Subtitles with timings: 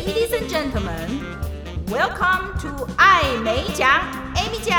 [0.00, 1.20] Ladies and gentlemen,
[1.88, 3.86] welcome to 爱美奖
[4.34, 4.74] ，Amy 讲。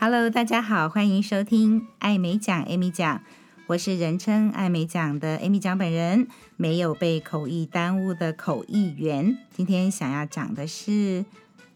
[0.00, 3.20] Hello，大家好，欢迎收听爱美奖，Amy 讲。
[3.66, 6.26] 我是人称爱美奖的 Amy 讲本人，
[6.56, 9.36] 没有被口译耽误的口译员。
[9.54, 11.26] 今天想要讲的是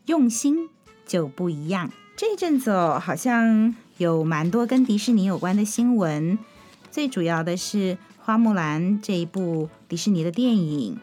[0.07, 0.71] 用心
[1.05, 1.91] 就不一样。
[2.17, 6.39] 这阵子哦，好像有蛮多跟迪士尼有关的新闻。
[6.91, 7.77] 最主要的是
[8.19, 10.99] 《花木兰》这一部迪士尼的电影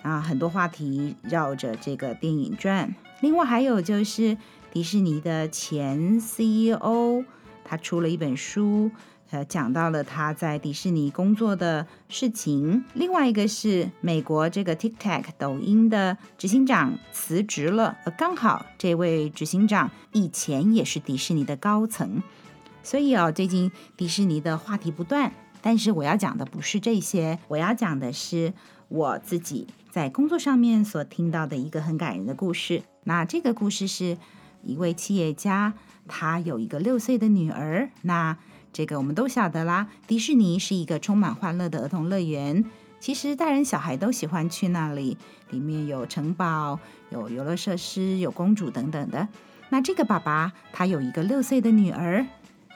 [0.00, 2.94] 啊，很多话题绕着这个电影转。
[3.20, 4.38] 另外还有就是
[4.72, 7.22] 迪士尼的前 CEO，
[7.66, 8.90] 他出了一本书。
[9.30, 12.84] 呃，讲到了他在迪士尼工作的事情。
[12.94, 22.22] 另外一个是美国这个 TikTok 抖音的执行长辞职了，呃，刚好这位执行长以前也是迪士尼的高层，
[22.82, 25.32] 所以哦，最近迪士尼的话题不断。
[25.60, 28.54] 但是我要讲的不是这些，我要讲的是
[28.88, 32.82] 我自己在工作上面所听到的一个很感人的故事。
[33.04, 34.16] 那这个故事是
[34.62, 35.74] 一位企业家，
[36.06, 37.90] 他有一个六岁的女儿。
[38.02, 38.38] 那
[38.72, 42.64] 这个我们都晓得啦，迪士尼是一个充满欢乐的儿童乐园。
[43.00, 45.16] 其实大人小孩都喜欢去那里，
[45.50, 46.78] 里面有城堡、
[47.10, 49.28] 有游乐设施、有公主等等的。
[49.70, 52.26] 那这个爸爸他有一个六岁的女儿，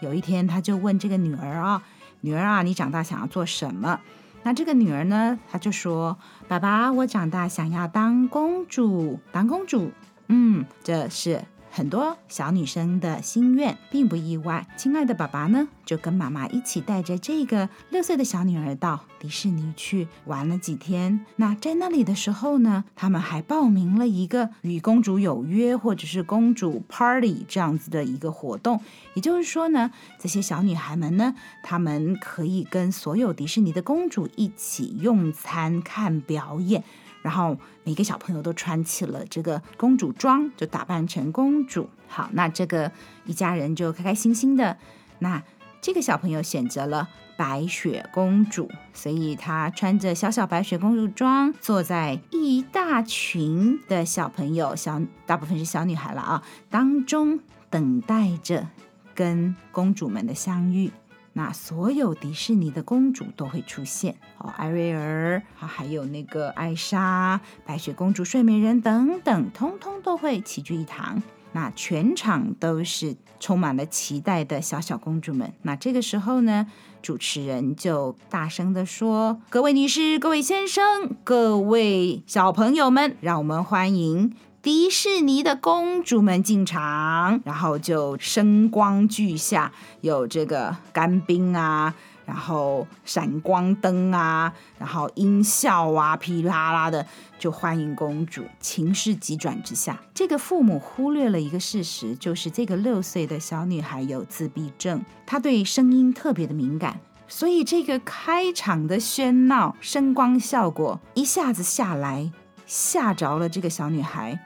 [0.00, 1.82] 有一天他就问这个女儿啊、哦
[2.22, 4.00] ：“女儿啊，你长大想要做什么？”
[4.44, 6.18] 那这个女儿呢，她就说
[6.48, 9.92] ：“爸爸，我长大想要当公主，当公主。”
[10.26, 11.44] 嗯，这是。
[11.74, 14.66] 很多小女生的心愿并不意外。
[14.76, 21.24] 亲爱的爸爸呢，就跟妈妈一起带着这个六岁的小女儿到迪士尼去玩了几天。
[21.36, 28.78] 那在那里的时候呢，他们还报名了一个与公主有约或者是公主 party 这样子的一个活动。
[29.14, 36.84] 也就是说呢，这些小女孩们呢，她们可以跟所有迪士尼的公主一起用餐、看表演。
[37.22, 41.88] 然后每个小朋友都穿起了这个公主装，就打扮成公主。
[42.08, 42.92] 好，那这个
[43.24, 44.76] 一家人就开开心心的。
[45.20, 45.42] 那
[45.80, 57.40] 这个小朋友选择了白雪公主，所以她穿着小小白雪公主装，坐在一大群的小朋友，小大部分是小女孩了啊，当中
[57.70, 58.68] 等待着
[59.14, 60.90] 跟公主们的相遇。
[61.34, 71.22] 那所有迪士尼的公主都会出现哦，艾瑞尔，还有那个艾莎、白雪公主、睡美人等等，通通都会齐聚一堂。
[71.54, 75.52] 那全场都是充满了期待的小小公主们。
[75.62, 76.66] 那这个时候呢，
[77.02, 91.92] 主持人就大声地说：“各位女士、各位先生、各位小朋友们，让我们欢迎。”迪士尼的公主们进场，然后就声光俱下，有这个干冰啊，
[92.24, 97.04] 然后闪光灯啊，然后音效啊，噼啦啦的
[97.40, 98.44] 就欢迎公主。
[98.60, 112.30] 情势急转直下，这个父母忽略了一个事实，就是这个六岁的小女孩有自闭症，她对声音特别的敏感，所以这个开场的喧闹、声光效果一下子下来，
[112.64, 114.38] 吓着了这个小女孩。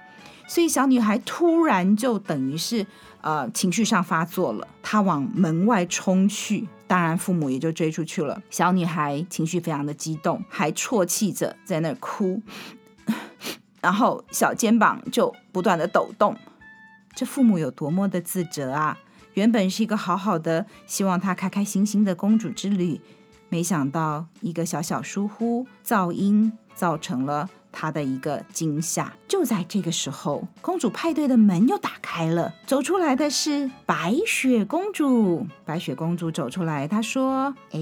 [0.46, 2.86] 所以小女孩突然就等于是
[3.20, 8.40] 呃情绪上发作了，她往门外冲去，当然父母也就追出去了。
[8.48, 12.40] 小女孩情绪非常的激动，还啜泣着在那儿哭，
[13.80, 16.36] 然后小肩膀就不断的抖动。
[17.14, 18.98] 这父母有多么的自责啊！
[19.34, 23.00] 原本是一个好好的，希望她开开心心的公主之旅，
[23.48, 27.50] 没想到一个小小疏忽，噪音造成了。
[27.78, 35.46] 他的一个惊吓，就在这个时候，公主派对的门又打开了，走出来的是白雪公主。
[35.66, 37.78] 白雪公主走出来，她说：“哎，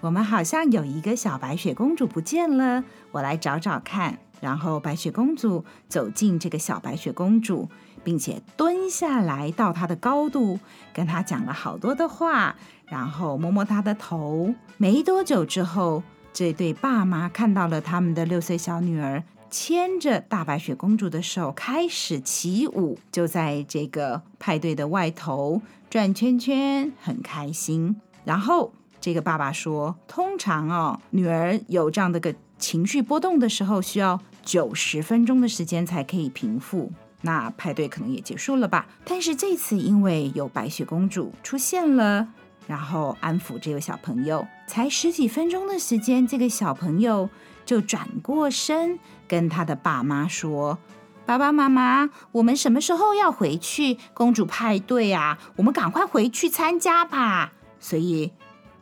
[0.00, 7.68] 我们好像有一个小白雪公主不见了，我来找找看。”然后白雪公主走进这个小白雪公主，
[8.02, 10.58] 并且蹲下来到她的高度，
[10.94, 12.56] 跟她讲了好多的话，
[12.86, 14.54] 然后摸摸她的头。
[14.78, 16.02] 没多久之后。
[16.32, 27.96] 这对爸妈看到了他们的六岁小女儿牵着大白雪公主的手开始起舞，就在这个派对的外头转圈圈，很开心。
[28.24, 36.90] 然后这个爸爸说：“通常哦，女儿有这样的个情绪波动的时候，需要九十分钟的时间才可以平复，
[37.20, 38.86] 那派对可能也结束了吧？
[39.04, 42.28] 但是这次因为有白雪公主出现了。”
[42.66, 47.28] 然后安抚这个小朋友，才十几分钟的时间，这个小朋友
[47.64, 50.78] 就转过身跟他的爸妈说
[51.26, 55.38] ：“爸爸妈妈，我们什么时候要回去公主派对啊？
[55.56, 57.52] 我们赶快回去参加吧。
[57.78, 58.32] 所以，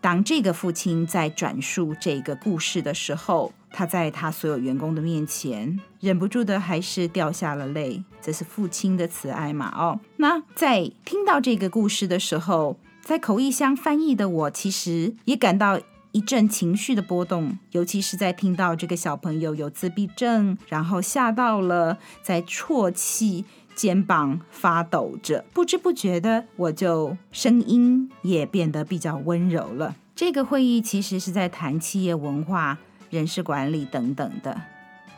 [0.00, 8.02] 当这个父亲在转述这个故事的时候，他在他所有员工的面前，忍不住的还是掉下了泪。
[8.20, 9.72] 这是父亲的慈爱嘛？
[9.76, 12.78] 哦，那在听到这个故事的时候，
[13.10, 15.80] 在口译箱翻译的我，其实也感到。
[16.12, 23.44] 一阵情绪的波动，尤其是在听到这个小朋友有自闭症，然后吓到了，在啜泣，
[23.76, 29.94] 肩膀发抖着，不知不觉的，我就声音也变得比较温柔了。
[30.16, 32.78] 这个会议其实是在谈企业文化、
[33.08, 34.60] 人事管理等等的，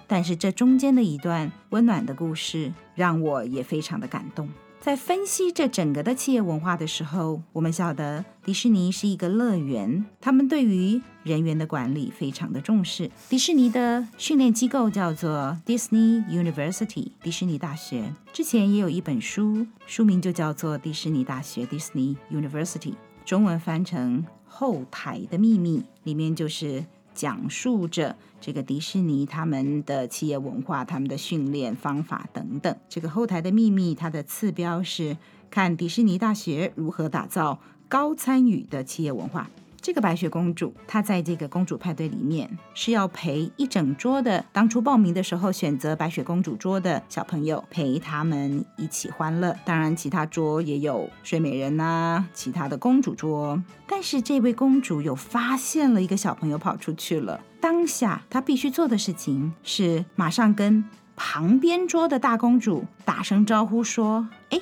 [0.07, 4.49] 但是这中间的一段温暖的故事，让我也非常的感动。
[4.83, 13.09] 在分析这整个的企业文化的时候，我们晓得迪士尼是一个乐园，他们对于人员的管理非常的重视。
[13.29, 18.13] 迪士尼的训练机构叫做 Disney University，迪士尼大学。
[18.33, 22.81] 之前也有一本书，书名就叫做《迪士尼大学 Disney University》，
[23.25, 26.85] 中文翻成《后台的秘密》，里面就是。
[27.15, 32.77] 讲述着这个迪士尼他们的企业文化、他们的训练方法等等。
[32.89, 35.17] 这个后台的秘密，它的次标是
[35.51, 39.51] 看迪士尼大学如何打造高参与的企业文化。
[39.83, 49.57] 这个白雪公主，她在这个公主派对里面是要陪一整桌的当初报名的时候选择白雪公主桌的小朋友陪他们一起欢乐。
[49.65, 53.61] 当然，其他桌也有睡美人呐、其他的公主桌。
[53.89, 60.85] 但是这位公主有发现了一个小朋友跑出去了，当下她必须做的事情是马上跟
[61.17, 64.61] 旁边桌的大公主打声招呼说：“哎。”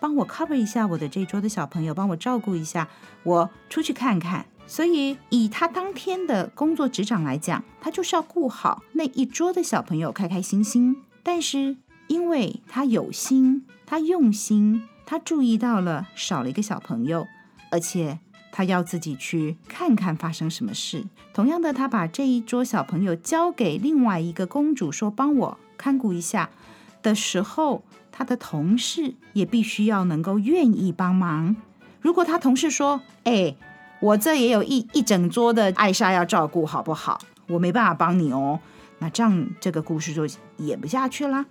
[0.00, 2.86] 帮我 cover 一下我的这桌的小朋友，帮我照顾一下，
[3.24, 4.46] 我出去看看。
[4.68, 11.02] 所以以他当天的工作职掌来讲，他就是要顾好那一桌的小朋友开开心心。
[11.24, 11.76] 但是
[12.06, 17.26] 因为他有心，他用心，他注意到了少了一个小朋友，
[17.72, 18.20] 而且
[18.52, 21.04] 他要自己去看看发生什么事。
[21.32, 26.50] 同样的，他把这一桌小朋友交给另外一个公主，说帮我看顾一下
[27.02, 27.82] 的时候。
[28.10, 31.54] 他的同事也必须要能够愿意帮忙。
[32.00, 33.54] 如果他同事说：“哎，
[34.00, 37.20] 我这也有一一整桌的艾莎要照顾，好不好？
[37.46, 38.60] 我没办法帮你哦。”
[39.00, 40.26] 那这样这个故事就
[40.58, 41.46] 演不下去啦。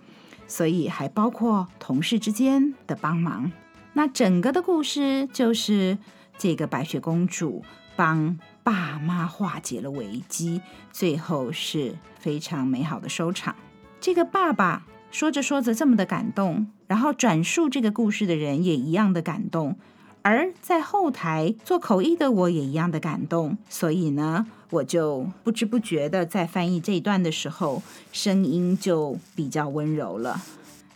[0.46, 3.50] 所以还包括同事之间的帮忙。
[3.92, 5.98] 那整个的故事就是
[6.36, 7.62] 这个白雪公主
[7.96, 10.60] 帮爸妈化解了危机，
[10.92, 13.54] 最后是非常美好的收场。
[14.00, 14.84] 这个爸爸。
[15.10, 19.78] 说着说着这么的感动，然后转述这个故事的人也一样的感动，
[20.22, 27.82] 而在后台做口译的我也一样的感动，所以呢，我就不知不觉的在翻译这一段的时候，
[28.12, 30.42] 声音就比较温柔了。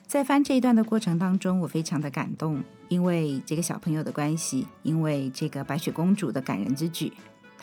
[0.07, 7.13] 在翻这一段的过程当中，我非常的感动，因为这个小朋友的关系，因为这个白雪公主的感人之举。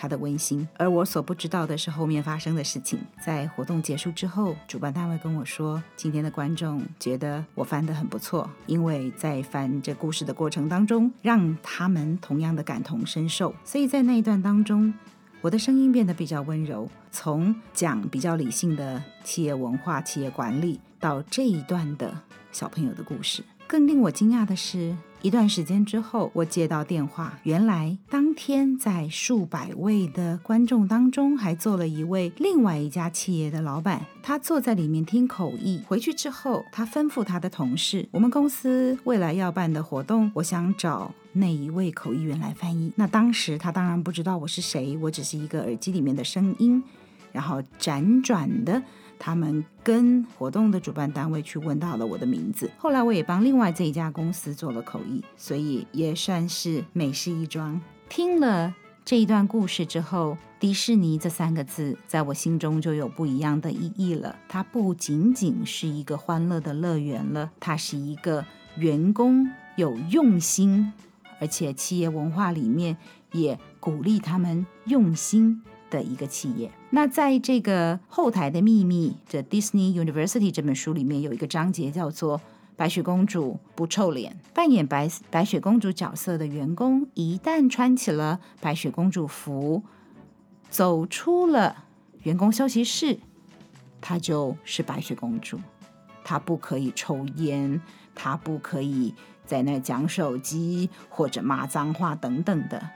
[0.01, 2.97] 他的温馨，而我所不知道的是后面发生的事情。
[3.21, 13.53] 在活动结束之后，主办单位跟我说，今天的观众觉得我翻得很不错，因为在翻这故事的过程当中，让他们同样的感同身受。
[13.65, 14.93] 所以在那一段当中，
[15.41, 22.17] 我的声音变得比较温柔，从讲比较理性的企业文化、企业管理，到这一段的
[22.53, 23.43] 小朋友的故事。
[23.67, 35.83] 更令我惊讶的是，一段时间之后，我接到电话，原来当天在数百位的观众当中，还坐了一位另外一家企业的老板，他坐在里面听口译。
[35.85, 42.93] 回去之后，他吩咐他的同事，我们公司未来要办的活动，我想找那一位口译员来翻译。
[42.95, 46.81] 那当时他当然不知道我是谁，我只是一个耳机里面的声音，
[47.33, 48.81] 然后辗转的。
[49.19, 57.79] 他们跟活动的主办单位去问到了我的名字，后来我也帮另外这一家公司做了口译，所以也算是美事一桩。
[58.07, 58.73] 听了
[59.03, 64.35] 这一段故事之后，迪士尼这三个字在我心中就有不一样的意义了。
[64.47, 68.45] 它不仅仅是一个欢乐的乐园了，它是一个
[68.77, 70.93] 员工有用心，
[71.39, 72.97] 而且企业文化里面
[73.31, 76.71] 也鼓励他们用心的一个企业。
[76.91, 82.39] 那在这个后台的秘密的 Disney University 这本书里面有一个章节叫做
[82.75, 84.37] “白雪公主不臭脸”。
[84.53, 89.83] 扮演白白雪公主角色的员工，一旦穿起了白雪公主服，
[90.69, 91.85] 走出了
[92.23, 93.19] 员工休息室，
[94.01, 95.59] 她就是白雪公主。
[96.23, 97.81] 她不可以抽烟，
[98.13, 99.15] 她不可以
[99.45, 102.89] 在那讲手机或者骂脏话等等的。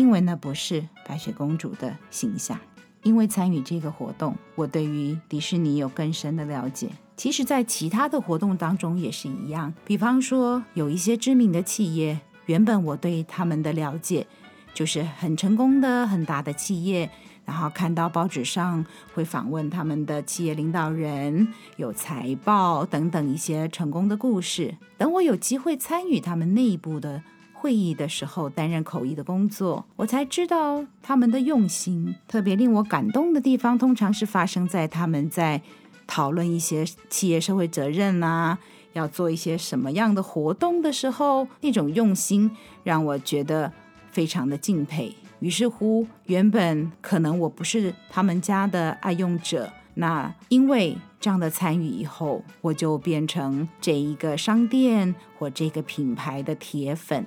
[0.00, 2.58] 因为那不是白雪公主的形象。
[3.02, 6.88] 因为参与这个活动，我对于迪士尼有更深的了解。
[7.18, 9.74] 其实，在其他的活动当中也是一样。
[9.84, 14.26] 比方说，有一些知名的企业，原本我对他们的了解
[14.72, 17.10] 就是很成功的、很大的企业。
[17.44, 24.76] 然后看到报纸上会访问他们的企业领导人，有财报等等一些成功的故事。
[24.96, 27.22] 等我有机会参与他们内部的
[27.60, 32.14] 会议的时候，担任口译的工作，我才知道他们的用心。
[32.26, 35.60] 特别令我感动的地方，通常是发生在他们在
[36.06, 38.58] 讨论一些企业社会责任啊，
[38.94, 42.50] 要做一些什么样的活动的时候，那种用心
[42.82, 43.70] 让我觉得
[44.10, 45.14] 非常的敬佩。
[45.40, 57.24] 于是乎，原本可能我不是他们家的爱用者，那因为这样的参与以后，我就变成这一个商店或这个品牌的铁粉，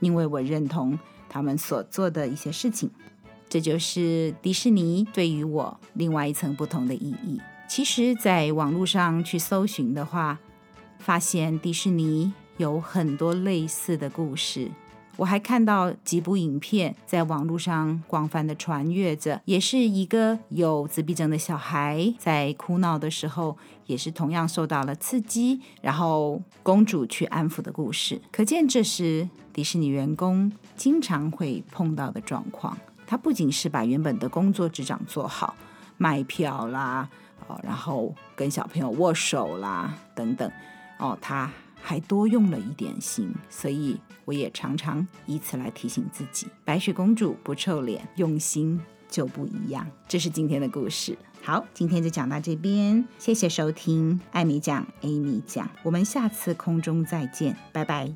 [0.00, 0.98] 因为我认同
[1.28, 2.90] 他们所做的一些事情。
[3.48, 7.40] 这就是迪士尼对于我另外一层不同的意义。
[7.68, 10.38] 其实，在网络上去搜寻的话，
[10.98, 14.70] 发现迪士尼有很多类似的故事。
[15.16, 23.56] 我还看到几部影片在网络上广泛的传阅着，也是一个有自闭症的小孩在哭闹的时候，
[23.86, 28.20] 也是同样受到了刺激，然后公主去安抚的故事。
[28.30, 32.76] 可见这是迪士尼员工经常会碰到的状况。
[33.06, 35.54] 他不仅是把原本的工作职掌做好，
[35.96, 37.08] 卖票啦，
[37.46, 40.50] 哦，然后跟小朋友握手啦，等等，
[40.98, 41.50] 哦，他。
[41.80, 49.86] 还多用了一点心，所以我也常常以此来提醒自己：白雪公主不臭脸，用心就不一样。
[50.08, 51.16] 这是今天的故事。
[51.42, 58.12] 好，今天就讲到这边，谢谢收听艾米讲艾米讲，我们下次空中再见，拜拜。